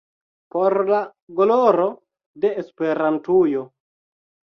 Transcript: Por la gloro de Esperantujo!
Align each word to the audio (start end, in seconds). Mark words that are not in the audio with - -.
Por 0.53 0.75
la 0.91 1.01
gloro 1.39 1.85
de 2.45 2.51
Esperantujo! 2.63 3.61